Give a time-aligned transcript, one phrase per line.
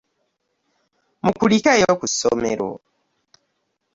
[1.23, 2.69] Mukulikeeyo ku ssomero.